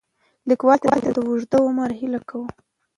لیکوال 0.49 0.77
ته 1.03 1.11
د 1.15 1.17
اوږد 1.27 1.53
عمر 1.65 1.89
هیله 1.99 2.19
کوو. 2.29 2.47